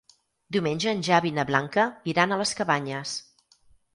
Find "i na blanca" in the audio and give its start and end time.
1.33-1.85